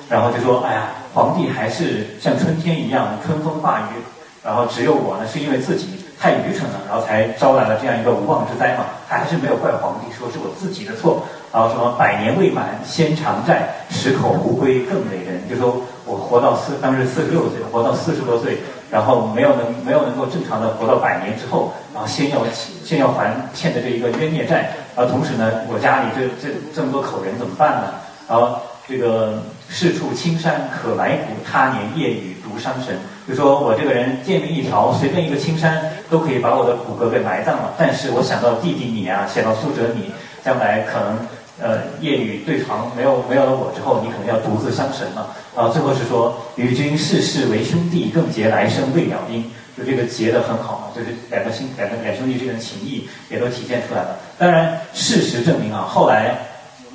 [0.08, 4.00] 然后就说：哎呀，皇帝还是像春天一样，春风化雨。
[4.48, 8.87] 然后只有我呢，是因为自己太愚蠢了，然后才招来了这样一个无妄之灾嘛。
[9.06, 11.22] 他还是没有怪皇帝，说是我自己的错。
[11.52, 11.94] 然后什么？
[11.98, 15.46] 百年未满先偿债，十口胡归更美人。
[15.50, 18.56] 就说我活到四，当时四十六岁，活到四十多岁。
[18.90, 22.40] 然后没有能没有能够正常的活到百年之后，然后先要
[22.82, 27.92] 先要还欠的这一个冤孽债，然后同时呢，我家里这这这么多口人怎么办呢？
[28.26, 28.58] 然后
[28.88, 32.99] 这个四处青山可埋骨，他年夜雨伤神。
[33.29, 37.75] 就说我这个人贱命一条，随便一个青山都可以把我的骨骼给埋葬了。
[37.79, 40.12] 但是我想到弟弟你啊，想到苏辙你，
[40.44, 41.18] 将来可能。
[41.61, 45.35] 呃，夜雨对床没有没有了我之后，你可能要独自伤神了。
[45.57, 49.42] 然后最后是说，与君世世为兄弟，更结来生未了因。
[49.77, 54.16] 就这个结的很好嘛，就是两个兄两个两兄弟之间的情谊也都体现出来了。
[54.38, 56.38] 当然，事实证明啊，后来，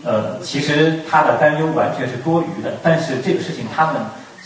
[0.05, 2.71] 呃，其实他的担忧完全是多余的。
[2.81, 3.95] 但是这个事情，他们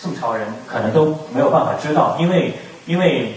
[0.07, 2.53] 宋朝人可能都没有办法知道，因为
[2.85, 3.33] 因为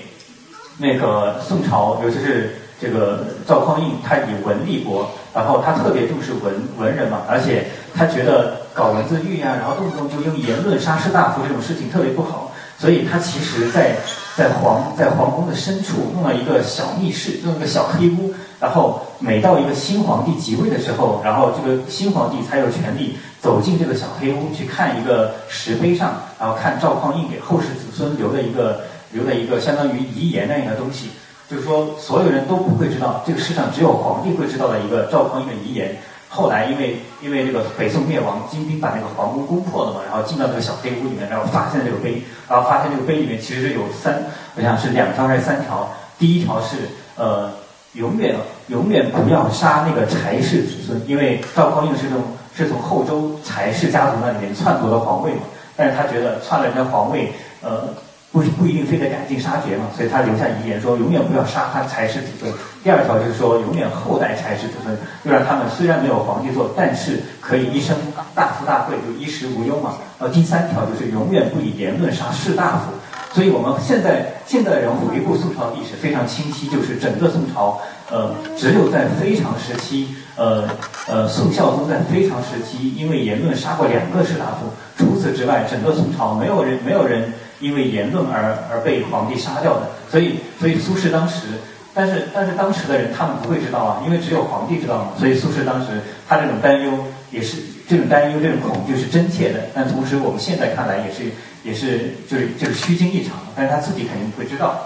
[0.78, 2.54] 那个宋朝，尤其是。
[2.82, 13.98] 这个赵匡胤他以文立国，然后他特别重视文文人嘛，而且他觉得搞文字狱啊，然后动不动就用言论杀士大夫这种事情特别不好，所以他其实在
[14.34, 31.10] 在皇在皇宫的深处弄了一个小密室，弄一个小黑屋，然后每到一个新皇帝即位的时候，然后这个新皇帝才有权利走进这个小黑屋去看一个石碑上，然后看赵匡胤给后世子孙留的一个留的一个相当于遗言那样的东西。
[31.48, 35.96] 就是说，所有人都不会知道，这个世上只有皇帝会知道的一个赵匡胤的遗言。
[36.28, 44.22] 后来因为因为这个北宋灭亡，金兵把那个皇宫攻破了嘛，然后进到这个小黑屋里面，然后发现这个碑，然后发现这个碑里面其实是有三，
[44.54, 45.90] 我想是两条还是三条。
[46.20, 46.76] 第一条是
[47.16, 47.50] 呃，
[47.94, 48.36] 永远
[48.68, 52.22] 永远不要杀那个柴氏子孙，因为赵匡胤是那种
[52.64, 55.42] 是从后周柴氏家族那里面篡夺了皇位嘛，
[55.76, 57.88] 但是他觉得篡了人家皇位，呃。
[58.32, 62.48] 不不一定非得赶尽杀绝嘛，所以他留下遗言说，永远不要杀他柴氏子孙。
[62.80, 67.96] 第二条就是说，永远后代柴氏子孙，就让他们虽然没有皇帝做，但是可以一生
[68.32, 69.94] 大富大贵，就衣食无忧嘛。
[70.16, 72.92] 然后第三条就是永远不以言论杀士大夫。
[73.34, 77.80] 所以我们现在现代人回顾宋朝历史非常清晰，就是整个宋朝，
[78.12, 80.64] 呃，只有在非常时期，呃
[81.06, 89.82] 呃，宋孝宗在非常时期因为言论杀过两个士大夫，除此之外，整个宋朝没有人没有人因为言论而而被皇帝杀掉的。
[90.10, 91.60] 所以所以苏轼当时，
[91.92, 95.12] 但是但是当时的人他们不会知道啊，因为只有皇帝知道嘛。
[95.18, 96.90] 所以苏轼当时他这种担忧
[97.30, 101.30] 也是这种担忧这种恐惧是真切的，但同时我们现在看来也是。
[101.62, 104.80] 也是就是就是虚惊一场，但是他自己肯定不会知道。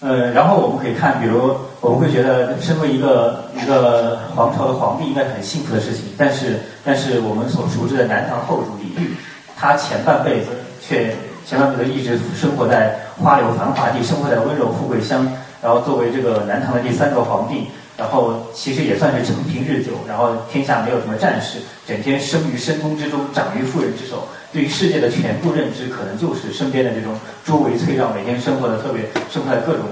[0.00, 9.10] 呃，然后我们可以看，比如我们会觉得身为一个一个皇朝的皇帝应该很幸福的事情，但是但是我们所熟知的南唐后主李煜，
[9.56, 10.46] 他前半辈子
[10.80, 15.30] 却前半辈子一直生活在花柳繁华地，生活在温柔富贵乡，
[15.62, 17.68] 然后作为这个南唐的第三个皇帝。
[17.98, 29.82] 然后其实也算是承平日久，然后天下没有什么战事，整天生于深宫之中，长于妇人之手，对于世界的全部认知可能就是身边的这种周围翠绕，每天生活的特别生活在各种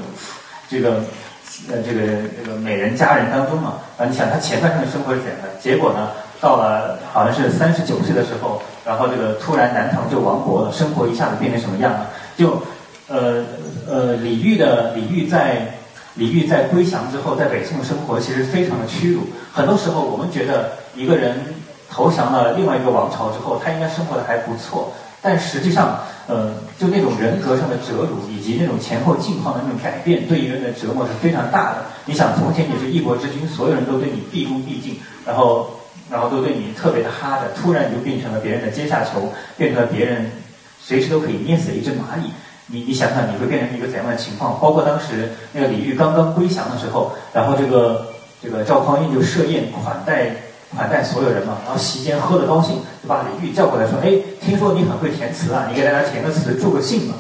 [0.68, 1.00] 这个
[1.68, 2.00] 呃这个
[2.36, 3.74] 这个美人佳人当中嘛。
[3.96, 5.48] 啊，你想他前半生的生活是怎样的？
[5.60, 12.10] 结果呢，到了好像是三十九岁的时候，然后这个突然南唐就亡国了，生活一下子变成什么样了？
[12.36, 12.62] 就
[13.08, 13.44] 呃
[13.88, 15.74] 呃李煜的李煜在。
[16.14, 19.20] 李煜在归降之后，在北宋生活其实非常的屈辱。
[19.52, 21.38] 很多时候，我们觉得一个人
[21.90, 24.92] 投降了另外一个王朝之后，他应该生活的还不错。
[25.20, 25.98] 但实际上，
[26.28, 31.78] 呃，就那种人格上的折辱，以及那种前后境况的那种改变，对一个人的折磨是非常大的。
[32.04, 34.96] 你想，从前你是一国之君，所有人都对你毕恭毕敬，
[35.26, 35.70] 然后，
[36.08, 40.30] 然后都对你特别的哈的，突然你就变成了别人的阶下囚，变成了别人
[40.80, 42.30] 随时都可以捏死一只蚂蚁。
[42.68, 44.56] 你你想想，你会变成一个怎样的情况？
[44.60, 48.06] 包括当时那个李煜刚刚归降的时候，然后这个
[48.40, 50.30] 这个赵匡胤就设宴款待
[50.76, 57.14] 款待所有人嘛，然后席间喝得高兴，就把李煜叫过来说：“哎，听说你很会填词啊，你给大家填个词，祝个兴嘛。”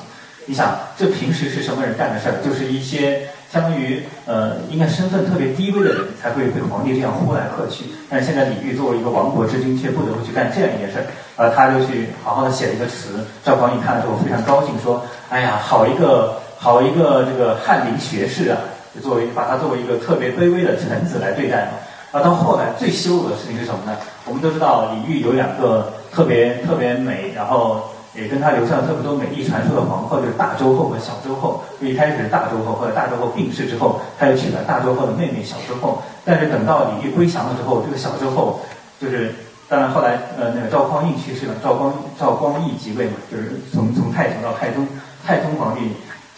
[0.46, 2.36] 你想，这平时是什么人干的事儿？
[2.44, 3.28] 就是一些。
[3.50, 7.86] 相当于呃，应该身份特别低微的人才会被皇帝这样呼来喝去。
[8.10, 11.06] 但是现在李煜作为一个亡国之君，却不得不去干这样一件事儿。
[11.36, 13.24] 呃，他就去好好的写了一个词。
[13.42, 18.58] 赵匡胤看了之后非常高兴，说：“哎呀，好一个好一个这个翰林学士啊！
[18.94, 21.80] 就作为把他作为一个特别卑微的臣子来对待嘛。”
[22.12, 23.96] 而到后来最羞辱的事情是什么呢？
[24.24, 27.82] 我们都知道李煜有两个特别特别美，然后。
[28.14, 31.62] 也跟他留下了特别多美丽传说的皇后，就是大周后和小周后。
[31.80, 36.02] 一开始是大周后，后来大周后病逝之后，他又娶了大周后的妹妹小周后。
[36.24, 38.58] 但是等到李煜归降了之后，这个小周后
[39.00, 39.32] 就是，
[39.68, 44.84] 当然后来呃那个赵匡胤去世了，赵光赵光义即位嘛，就是从从太祖到太宗，
[45.24, 45.82] 太宗皇帝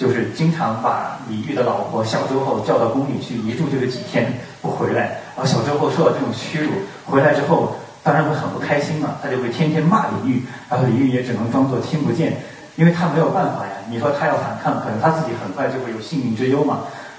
[0.00, 4.32] 就是经常把李煜的老婆小周后叫到宫里去一住就是几天
[4.62, 6.70] 不回来，然后小周后受到这种屈辱，
[7.04, 7.76] 回来之后。
[8.02, 12.32] 当然会很不开心嘛，他就会天天骂李煜，然后李煜也只能装作听不见，
[12.76, 13.72] 因为他没有办法呀。
[13.90, 16.78] 你说他要反抗，可能他自己很快就会有性命之忧嘛。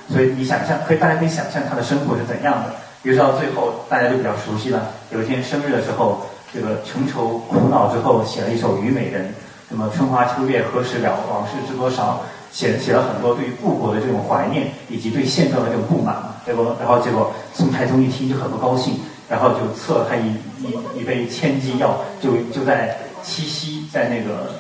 [0.10, 2.74] 所以你想象，可以大家可以想象他的生活是怎样的。
[3.04, 4.90] 比如说到最后，大家就比较熟悉了。
[5.12, 9.26] 有一天生日的时候，这个穷愁苦恼之后，写了一首《虞美人》，
[9.70, 16.36] 什么春花秋月何时了，往事知多少，写写了很多对于故国的这种怀念，以及对现状的这种不满嘛。
[16.46, 19.00] 结果，然后结果宋太宗一听就很不高兴。
[19.32, 20.28] 然后就赐了他一
[20.62, 24.52] 一一杯千金药，就就在七夕，在那个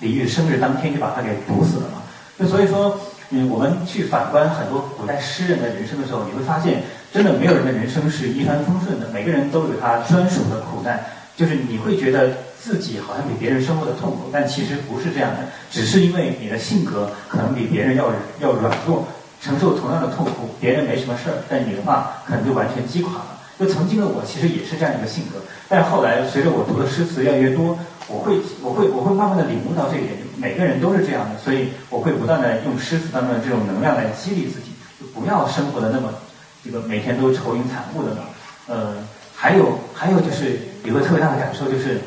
[0.00, 2.02] 李煜生日当天就把他给毒死了嘛。
[2.36, 2.98] 就所以说，
[3.30, 10.98] 嗯，我们去反观很多古代诗人的人生的时候，你会发现，真的没有人的人生是一帆风顺的，每个人都有他专属的苦难。
[11.36, 15.38] 就是你会觉得自己好像比别人生活的痛苦，但其实不是这样的，
[15.70, 19.06] 只是因为你的性格可能比别人要要软弱，
[19.40, 23.38] 承受同样的痛苦，别人没什么事儿，但你的话可能就完全击垮了。
[23.58, 36.14] 就曾经的我其实也是这样一个性格，但是后来随着我读的诗词越来越多，我会我会我会慢慢的领悟到这一点，每个人都是这样的，所以我会不断的用诗词当中的这种能量来激励自己，就不要生活的那么
[36.64, 38.24] 这个每天都愁云惨雾的了。
[38.68, 38.94] 呃，
[39.34, 42.00] 还有还有就是有个特别大的感受就是，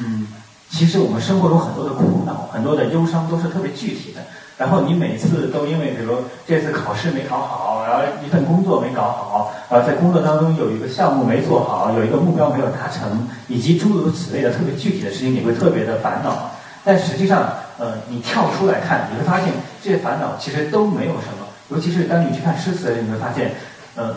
[0.00, 0.26] 嗯，
[0.70, 4.20] 其实我们生活中很多的苦恼、很多的忧伤都是特别具体的。
[4.58, 6.14] 然后你每次都因为，比如
[6.46, 16.50] 这次考试没考好，然后一份工作没搞好，呃，在工作当中有一个项目没做好，有一个目标没有达成，以及诸如此类的特别具体的事情，你会特别的烦恼。
[16.84, 17.48] 但实际上，
[17.78, 19.48] 呃，你跳出来看，你会发现
[19.82, 21.46] 这些烦恼其实都没有什么。
[21.70, 23.52] 尤其是当你去看诗词，你会发现，
[23.96, 24.14] 呃，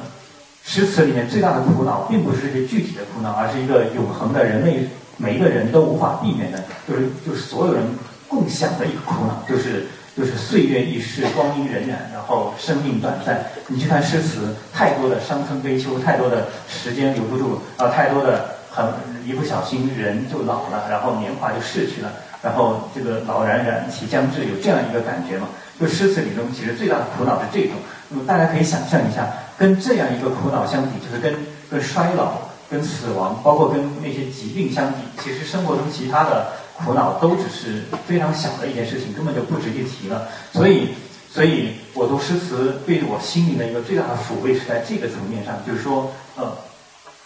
[0.64, 7.84] 诗词里面最大的苦恼，并不是这些具体的苦恼，而是一个永恒的人类每一个人都无法避免的，就是就是所有人
[8.28, 9.88] 共享的一个苦恼，就是。
[10.18, 13.44] 就是岁月易逝，光阴荏苒，然后生命短暂。
[13.68, 18.86] 你去看诗词，太多的伤春悲秋，太多的时间留不住，啊，太多的很
[19.26, 22.10] 一不小心人就老了，然后年华就逝去了，
[22.42, 25.50] 然后这个老冉冉其将至，有这样一个感觉嘛？
[25.78, 27.72] 就诗词里中其实最大的苦恼是这种。
[28.08, 31.36] 那么大家可以想象一下，跟这样一个苦恼相比，就是跟
[31.70, 32.36] 跟衰老、
[32.70, 36.48] 跟死亡，包括跟那些疾病相比，其实生活中其他的
[36.78, 40.28] 苦恼都只是非常小的一件事情，根本就不值一提了。
[40.52, 40.90] 所以，
[41.32, 46.52] 所以我读诗词对我心灵的一个最大的抚慰是在这个层面上，就是说，呃，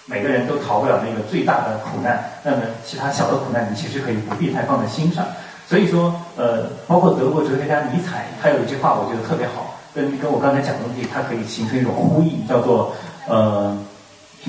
[0.06, 5.26] 每个人都逃不了那个最大的苦难，那么其他小的苦难你其实可以不必太放在心上。
[5.68, 9.76] 所以说，呃，包括德国哲学家尼采，他有一句话我觉得特别好。
[9.92, 12.94] 跟跟我刚才讲的东西，它可以形成一种呼应，叫做
[13.28, 13.76] 呃，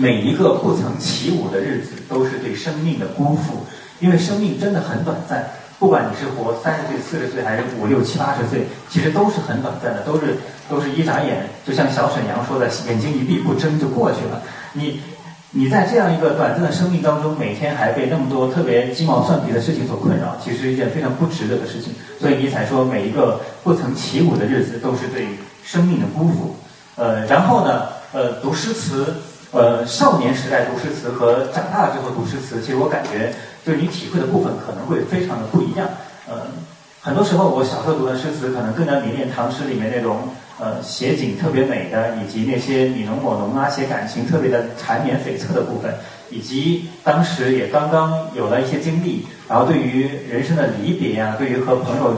[0.01, 3.67] 每一个不曾起舞的日子都是对生命的辜负，
[4.01, 5.45] 因为生命真的很短暂，
[5.79, 10.39] 不管你是活三十岁、四十岁还是五六七八十岁，其实都是很短暂的，都是
[10.71, 14.41] 都是一眨眼，就像小沈阳说的，眼睛一闭不睁就过去了，
[14.73, 15.01] 你。
[15.53, 21.93] 你在这样一个短暂的生命当中，每天还被那么多特别鸡毛蒜皮的事情所困扰，其实是一件非常不值得的事情。
[22.21, 25.27] 所以尼采说，每一个不曾起舞的日子都是对
[25.65, 26.55] 生命的辜负。
[26.95, 27.83] 呃，然后呢，
[28.13, 29.13] 呃，读诗词，
[29.53, 33.33] 呃，少年时代读诗词和长大了之后读诗词，其实我感觉，
[33.65, 35.89] 就是你体会的部分可能会非常的不一样。
[36.29, 36.43] 呃，
[37.01, 40.19] 很多时候我小时候读的诗词，可能更加迷恋唐诗里面那种。
[40.63, 45.91] 呃，写景特别美的，以及那些你侬我侬啊，写感情特别的缠绵悱恻的部分，
[46.29, 52.13] 以及当时也刚刚有了一些经历，然后对于人生的离别啊，对于和朋友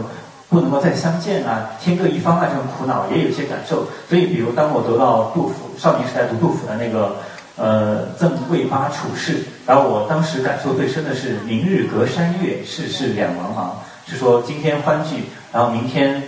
[0.53, 3.86] 不能够再相见啊，天各一方啊这种苦恼，也有一些感受。
[4.09, 7.16] 所以，比如当我读到杜甫少年时代读杜甫的那个
[7.57, 9.32] 呃《赠卫八处士》，
[9.66, 13.70] 然后我当时感受最深的是“明日隔山岳，世事两茫茫”，
[14.07, 16.22] 是说今天欢聚，然后明天。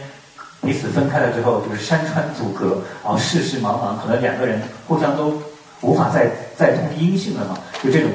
[0.64, 4.58] 彼此分开了之后，就是山川阻隔，然后世事茫茫，可能两个人
[4.88, 5.38] 互相都
[5.82, 8.08] 无法再再通音讯了嘛，就这种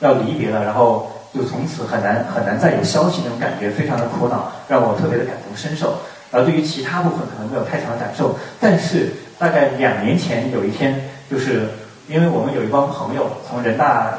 [0.00, 5.94] 要离别了，然后就从此很难很难再有消息那种感觉，非常的苦恼，让我特别的感同身受。
[6.30, 11.68] 而对于其他部分可能没有太强的感受，但是大概两年前有一天，就是
[12.08, 14.14] 因为我们有一帮朋友从人大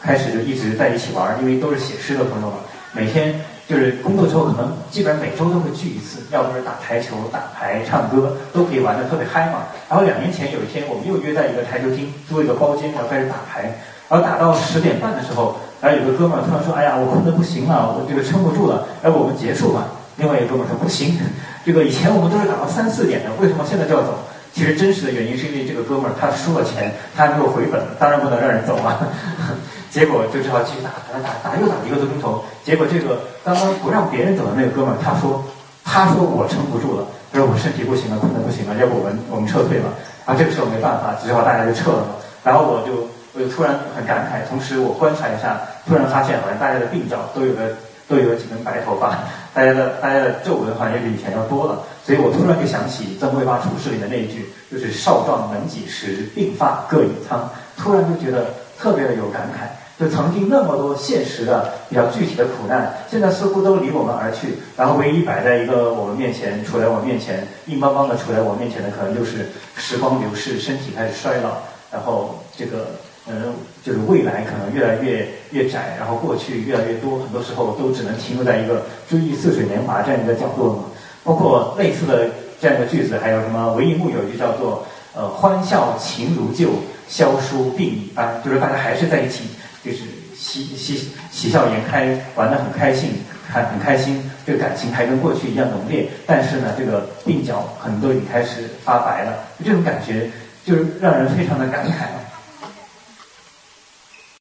[0.00, 2.56] 开始就一直在一起玩，因为都是写诗的朋友嘛，
[2.92, 3.34] 每天。
[3.68, 9.62] 就是工作之后，可能基本上每周都会聚一次，要不是打台球、打牌、唱歌，都可以玩的特别嗨嘛。
[9.88, 13.72] 然后两年前有一天，我们又约在一个台球厅租一个包间，然后开始打牌。
[14.12, 19.88] 然后打到十点半的时候，然后有个哥们儿突然说：“哎呀，我困得不行了，我这个撑不住了，要不我们结束吧？”
[20.20, 21.16] 另外一个哥们说：“不行，
[21.64, 24.12] 这个以前我们都是打到三四点的，为什么现在就要走？”
[24.52, 29.00] 其实真实的原因是因为这个哥们儿他输了钱，他还没有回本，当然不能让人走了。
[29.88, 32.44] 结果就只好继续打，打打打，又打一个多钟头。
[32.62, 35.42] 结果这个刚刚不让别人走的那个哥们儿，他说
[35.88, 39.88] ：“他说我撑不住了，他说我身体不行了，困得不行了，要不我们我们撤退吧。”
[40.28, 42.04] 啊，这个时候没办法，只好大家就撤了。
[42.44, 47.74] 然后我就我就突然很感慨，同时我观察一下，突然发现好像大家的鬓角都有个
[48.08, 49.18] 都有几根白头发，
[49.54, 51.80] 大家的大家的皱纹好像也比以前要多了。
[52.04, 57.48] 所以我突然就想起《曾国藩处事》里的那一句，就是“少壮能几时，鬓发各已苍”。
[57.78, 58.46] 突然就觉得
[58.78, 59.66] 特别的有感慨。
[60.00, 64.58] 就曾经那么多现实的、比较具体的苦难，现在似乎都离我们而去。
[64.76, 71.58] 然后唯一摆在一个我们面前、处在我面前、硬邦邦的处在我面前的，可能就是时光流逝，身体开始衰老，
[71.92, 72.86] 然后这个
[73.28, 73.54] 嗯，
[73.84, 77.20] 就是未来可能越来越越窄，然后过去越来越多。
[77.20, 80.84] 很多时候都只能停留在一个追忆似水年华这样一个角落嘛。
[81.22, 82.28] 包括类似的
[82.60, 86.70] 这样的句子，还有什么文艺木有一句叫做呃“欢笑情如旧，
[87.08, 89.44] 萧疏鬓已斑”，就是大家还是在一起。
[89.84, 89.98] 就是
[90.36, 93.10] 喜喜喜笑颜开，玩得很开心，
[93.48, 96.08] 还很开心，这个感情还跟过去一样浓烈。
[96.24, 99.32] 但是呢，这个鬓角很多已经开始发白了，
[99.64, 100.30] 这种感觉
[100.64, 102.06] 就是让人非常的感慨。